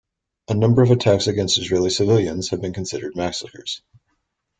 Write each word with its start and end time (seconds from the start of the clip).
A 0.49 0.55
number 0.55 0.81
of 0.81 0.89
attacks 0.89 1.27
against 1.27 1.59
Israeli 1.59 1.91
civilians 1.91 2.49
have 2.49 2.59
been 2.59 2.73
considered 2.73 3.15
massacres. 3.15 3.83